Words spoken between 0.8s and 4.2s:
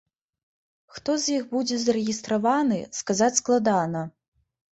Хто з іх будзе зарэгістраваны, сказаць складана.